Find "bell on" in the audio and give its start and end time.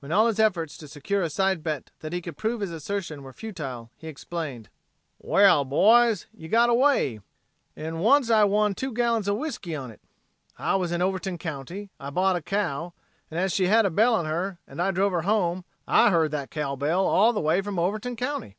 13.90-14.24